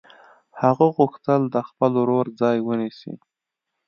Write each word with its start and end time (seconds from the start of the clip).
هغه 0.61 0.85
غوښتل 0.97 1.41
د 1.49 1.55
خپل 1.67 1.91
ورور 2.01 2.25
ځای 2.41 2.57
ونیسي 2.61 3.13